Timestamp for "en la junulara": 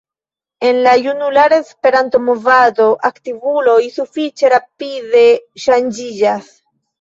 0.67-1.59